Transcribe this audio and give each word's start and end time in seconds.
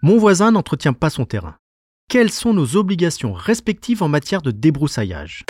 Mon 0.00 0.16
voisin 0.16 0.52
n'entretient 0.52 0.92
pas 0.92 1.10
son 1.10 1.24
terrain. 1.24 1.56
Quelles 2.08 2.30
sont 2.30 2.54
nos 2.54 2.76
obligations 2.76 3.32
respectives 3.32 4.02
en 4.02 4.08
matière 4.08 4.42
de 4.42 4.50
débroussaillage? 4.50 5.44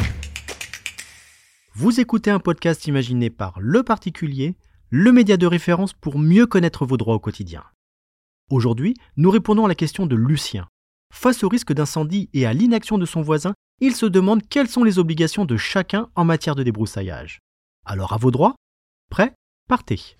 Vous 1.75 2.01
écoutez 2.01 2.31
un 2.31 2.41
podcast 2.41 2.87
imaginé 2.87 3.31
par 3.31 3.61
Le 3.61 3.83
Particulier, 3.83 4.57
le 4.91 5.13
média 5.13 5.37
de 5.37 5.47
référence 5.47 5.93
pour 5.93 6.19
mieux 6.19 6.47
connaître 6.47 6.87
vos 6.87 6.97
droits 6.97 7.15
au 7.15 7.21
quotidien. 7.21 7.63
Aujourd'hui, 8.51 8.95
nous 9.17 9.31
répondons 9.31 9.67
à 9.67 9.69
la 9.69 9.75
question 9.75 10.07
de 10.07 10.17
Lucien. 10.17 10.67
Face 11.13 11.45
au 11.45 11.49
risque 11.49 11.73
d'incendie 11.73 12.31
et 12.33 12.47
à 12.47 12.53
l'inaction 12.53 12.99
de 12.99 13.07
son 13.07 13.23
voisin, 13.23 13.55
il 13.81 13.95
se 13.95 14.07
demande 14.07 14.49
quelles 14.49 14.69
sont 14.69 14.83
les 14.83 14.99
obligations 14.99 15.45
de 15.45 15.57
chacun 15.57 16.09
en 16.17 16.25
matière 16.25 16.55
de 16.55 16.63
débroussaillage. 16.63 17.39
Alors 17.91 18.13
à 18.13 18.19
vos 18.19 18.31
droits 18.31 18.55
Prêt 19.11 19.33
Partez 19.67 20.19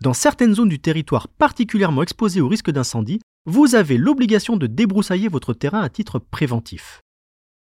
Dans 0.00 0.14
certaines 0.14 0.54
zones 0.54 0.70
du 0.70 0.80
territoire 0.80 1.28
particulièrement 1.28 2.02
exposées 2.02 2.40
au 2.40 2.48
risque 2.48 2.70
d'incendie, 2.70 3.20
vous 3.44 3.74
avez 3.74 3.98
l'obligation 3.98 4.56
de 4.56 4.66
débroussailler 4.66 5.28
votre 5.28 5.52
terrain 5.52 5.82
à 5.82 5.90
titre 5.90 6.18
préventif. 6.18 7.02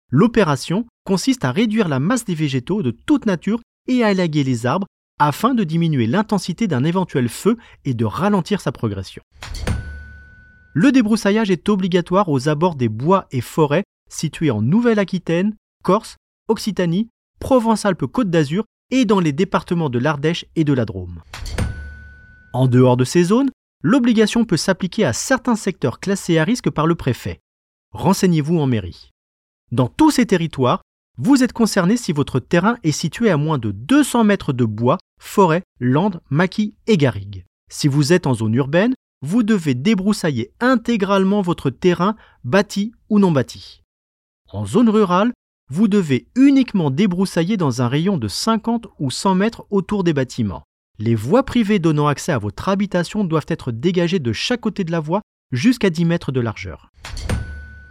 L'opération 0.10 0.88
consiste 1.06 1.46
à 1.46 1.52
réduire 1.52 1.88
la 1.88 2.00
masse 2.00 2.26
des 2.26 2.34
végétaux 2.34 2.82
de 2.82 2.90
toute 2.90 3.28
nature 3.28 3.60
et 3.88 4.04
à 4.04 4.12
élaguer 4.12 4.44
les 4.44 4.66
arbres 4.66 4.88
afin 5.20 5.54
de 5.54 5.64
diminuer 5.64 6.08
l'intensité 6.08 6.68
d'un 6.68 6.84
éventuel 6.84 7.30
feu 7.30 7.58
et 7.86 7.94
de 7.94 8.06
ralentir 8.06 8.60
sa 8.60 8.72
progression. 8.72 9.22
Le 10.74 10.92
débroussaillage 10.92 11.52
est 11.52 11.70
obligatoire 11.70 12.28
aux 12.28 12.50
abords 12.50 12.74
des 12.74 12.90
bois 12.90 13.28
et 13.30 13.42
forêts 13.42 13.84
situés 14.10 14.50
en 14.50 14.64
Nouvelle-Aquitaine, 14.64 15.56
Corse, 15.84 16.16
Occitanie, 16.48 17.08
Provence-Alpes-Côte 17.42 18.30
d'Azur 18.30 18.64
et 18.92 19.04
dans 19.04 19.20
les 19.20 19.34
départements 19.34 19.90
de 19.90 20.00
l'Ardèche 20.00 20.46
et 20.56 20.64
de 20.64 20.72
la 20.72 20.86
Drôme. 20.86 21.22
En 22.54 22.68
dehors 22.68 22.96
de 22.96 23.04
ces 23.04 23.24
zones, 23.24 23.50
l'obligation 23.84 24.46
peut 24.46 24.58
s'appliquer 24.58 25.04
à 25.04 25.12
certains 25.12 25.56
secteurs 25.56 26.00
classés 26.00 26.38
à 26.38 26.46
risque 26.46 26.70
par 26.70 26.88
le 26.88 26.96
préfet. 26.96 27.40
Renseignez-vous 27.92 28.58
en 28.60 28.68
mairie. 28.68 29.10
Dans 29.72 29.88
tous 29.88 30.12
ces 30.12 30.26
territoires, 30.26 30.82
vous 31.18 31.44
êtes 31.44 31.54
concerné 31.54 31.98
si 31.98 32.14
votre 32.14 32.40
terrain 32.40 32.78
est 32.84 32.92
situé 32.92 33.30
à 33.30 33.38
moins 33.38 33.58
de 33.58 33.72
200 33.72 34.24
mètres 34.24 34.54
de 34.54 34.66
bois, 34.66 34.98
forêt, 35.20 35.64
landes, 35.80 36.22
maquis 36.30 36.76
et 36.88 36.98
garrigues. 36.98 37.46
Si 37.70 37.88
vous 37.88 38.14
êtes 38.14 38.28
en 38.28 38.34
zone 38.34 38.54
urbaine, 38.54 38.94
vous 39.22 39.44
devez 39.44 39.74
débroussailler 39.74 40.52
intégralement 40.60 41.42
votre 41.42 41.70
terrain, 41.70 42.16
bâti 42.44 42.92
ou 43.10 43.20
non 43.20 43.32
bâti. 43.32 43.82
En 44.52 44.66
zone 44.66 44.90
rurale, 44.90 45.32
vous 45.72 45.88
devez 45.88 46.28
uniquement 46.36 46.92
débroussailler 46.92 47.56
dans 47.56 47.82
un 47.82 47.88
rayon 47.88 48.18
de 48.18 48.28
50 48.28 48.88
ou 49.00 49.10
100 49.10 49.36
mètres 49.36 49.66
autour 49.70 50.04
des 50.04 50.12
bâtiments. 50.12 50.64
Les 51.00 51.16
voies 51.16 51.44
privées 51.44 51.80
donnant 51.80 52.08
accès 52.08 52.34
à 52.34 52.38
votre 52.38 52.68
habitation 52.68 53.24
doivent 53.24 53.46
être 53.48 53.72
dégagées 53.72 54.20
de 54.20 54.34
chaque 54.34 54.60
côté 54.60 54.84
de 54.84 54.92
la 54.92 55.00
voie 55.00 55.22
jusqu'à 55.54 55.90
10 55.90 56.04
mètres 56.04 56.34
de 56.34 56.42
largeur. 56.42 56.92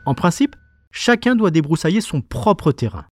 En 0.05 0.15
principe, 0.15 0.57
chacun 0.93 1.35
doit 1.35 1.51
débroussailler 1.51 2.03
son 2.03 2.21
propre 2.21 2.71
terrain. 2.71 3.07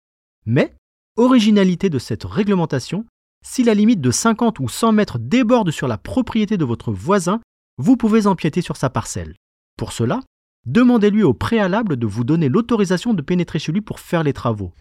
Mais, 0.48 0.74
originalité 1.16 1.92
de 1.92 2.00
cette 2.00 2.24
réglementation, 2.24 3.06
si 3.46 3.64
la 3.64 3.76
limite 3.76 4.02
de 4.02 4.10
50 4.10 4.60
ou 4.60 4.68
100 4.68 4.94
mètres 4.94 5.20
déborde 5.20 5.70
sur 5.70 5.88
la 5.88 6.00
propriété 6.00 6.58
de 6.58 6.66
votre 6.66 6.92
voisin, 6.92 7.40
vous 7.78 7.98
pouvez 7.98 8.26
empiéter 8.26 8.62
sur 8.62 8.78
sa 8.78 8.90
parcelle. 8.90 9.36
Pour 9.78 9.92
cela, 9.92 10.22
demandez-lui 10.66 11.24
au 11.24 11.34
préalable 11.34 11.98
de 11.98 12.08
vous 12.08 12.24
donner 12.24 12.50
l'autorisation 12.50 13.14
de 13.14 13.22
pénétrer 13.22 13.60
chez 13.60 13.72
lui 13.72 13.82
pour 13.82 14.00
faire 14.00 14.24
les 14.24 14.34
travaux. 14.34 14.74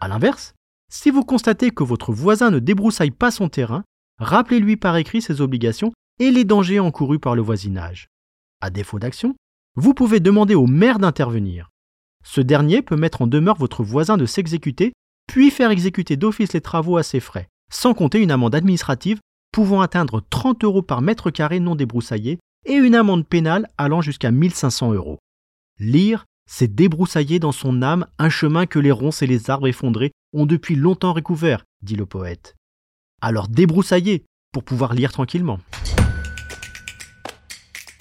A 0.00 0.08
l'inverse, 0.08 0.54
si 0.90 1.10
vous 1.10 1.24
constatez 1.24 1.70
que 1.70 1.84
votre 1.84 2.12
voisin 2.12 2.50
ne 2.50 2.58
débroussaille 2.58 3.10
pas 3.10 3.30
son 3.30 3.48
terrain, 3.48 3.84
rappelez-lui 4.18 4.76
par 4.76 4.96
écrit 4.96 5.22
ses 5.22 5.40
obligations 5.40 5.92
et 6.18 6.30
les 6.30 6.44
dangers 6.44 6.80
encourus 6.80 7.18
par 7.18 7.36
le 7.36 7.42
voisinage. 7.42 8.08
À 8.60 8.70
défaut 8.70 8.98
d'action, 8.98 9.36
vous 9.76 9.94
pouvez 9.94 10.20
demander 10.20 10.54
au 10.54 10.66
maire 10.66 10.98
d'intervenir. 10.98 11.68
Ce 12.24 12.40
dernier 12.40 12.82
peut 12.82 12.96
mettre 12.96 13.22
en 13.22 13.26
demeure 13.26 13.56
votre 13.56 13.84
voisin 13.84 14.16
de 14.16 14.26
s'exécuter, 14.26 14.92
puis 15.28 15.50
faire 15.50 15.70
exécuter 15.70 16.16
d'office 16.16 16.52
les 16.52 16.60
travaux 16.60 16.96
à 16.96 17.02
ses 17.02 17.20
frais, 17.20 17.48
sans 17.70 17.94
compter 17.94 18.20
une 18.20 18.30
amende 18.30 18.54
administrative 18.54 19.20
pouvant 19.52 19.80
atteindre 19.80 20.22
30 20.30 20.64
euros 20.64 20.82
par 20.82 21.02
mètre 21.02 21.30
carré 21.30 21.60
non 21.60 21.74
débroussaillé 21.74 22.38
et 22.64 22.74
une 22.74 22.94
amende 22.94 23.26
pénale 23.26 23.68
allant 23.78 24.00
jusqu'à 24.00 24.30
1500 24.30 24.92
euros. 24.92 25.18
Lire, 25.78 26.26
c'est 26.50 26.74
débroussailler 26.74 27.38
dans 27.38 27.52
son 27.52 27.82
âme 27.82 28.06
un 28.18 28.30
chemin 28.30 28.66
que 28.66 28.78
les 28.78 28.90
ronces 28.90 29.22
et 29.22 29.26
les 29.26 29.50
arbres 29.50 29.68
effondrés 29.68 30.12
ont 30.32 30.46
depuis 30.46 30.74
longtemps 30.74 31.12
recouvert, 31.12 31.64
dit 31.82 31.96
le 31.96 32.06
poète. 32.06 32.56
Alors 33.20 33.48
débroussaillez 33.48 34.24
pour 34.52 34.64
pouvoir 34.64 34.94
lire 34.94 35.12
tranquillement. 35.12 35.60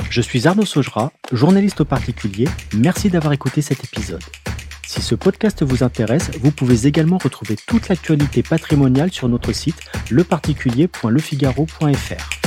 Je 0.10 0.22
suis 0.22 0.48
Arnaud 0.48 0.66
Saugera, 0.66 1.12
journaliste 1.32 1.82
au 1.82 1.86
particulier. 1.86 2.48
Merci 2.74 3.10
d'avoir 3.10 3.34
écouté 3.34 3.62
cet 3.62 3.84
épisode. 3.84 4.24
Si 4.88 5.02
ce 5.02 5.16
podcast 5.16 5.64
vous 5.64 5.84
intéresse, 5.84 6.32
vous 6.40 6.52
pouvez 6.52 6.88
également 6.88 7.18
retrouver 7.18 7.58
toute 7.68 7.90
l'actualité 7.90 8.42
patrimoniale 8.42 9.12
sur 9.12 9.28
notre 9.28 9.52
site 9.52 9.82
leparticulier.lefigaro.fr. 10.10 12.47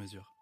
mesure. 0.01 0.40